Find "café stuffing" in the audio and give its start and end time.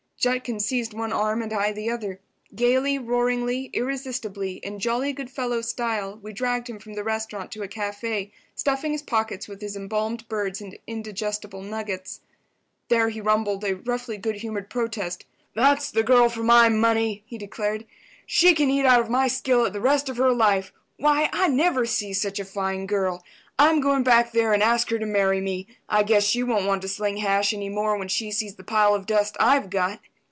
7.67-8.91